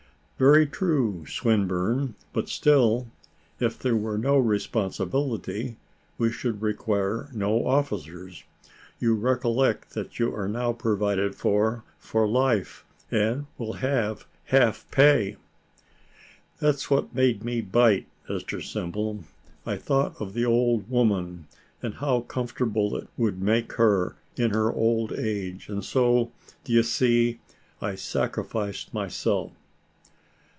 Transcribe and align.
"Very 0.43 0.65
true, 0.65 1.23
Swinburne; 1.27 2.15
but 2.33 2.49
still, 2.49 3.05
if 3.59 3.77
there 3.77 3.95
were 3.95 4.17
no 4.17 4.39
responsibility, 4.39 5.77
we 6.17 6.31
should 6.31 6.63
require 6.63 7.29
no 7.31 7.67
officers. 7.67 8.43
You 8.97 9.13
recollect 9.13 9.91
that 9.91 10.17
you 10.17 10.33
are 10.35 10.47
now 10.47 10.73
provided 10.73 11.35
for 11.35 11.83
for 11.99 12.27
life, 12.27 12.83
and 13.11 13.45
will 13.59 13.73
have 13.73 14.25
half 14.45 14.89
pay." 14.89 15.35
"That's 16.59 16.89
what 16.89 17.13
made 17.13 17.43
me 17.45 17.61
bite, 17.61 18.07
Mr 18.27 18.63
Simple; 18.63 19.23
I 19.63 19.77
thought 19.77 20.15
of 20.19 20.33
the 20.33 20.45
old 20.45 20.89
woman, 20.89 21.45
and 21.83 21.93
how 21.93 22.21
comfortable 22.21 22.97
it 22.97 23.07
would 23.15 23.39
make 23.43 23.73
her 23.73 24.15
in 24.35 24.49
her 24.55 24.73
old 24.73 25.13
age, 25.13 25.69
and 25.69 25.85
so, 25.85 26.31
d'ye 26.63 26.81
see, 26.81 27.39
I 27.79 27.93
sacrificed 27.93 28.91
myself." 28.91 29.51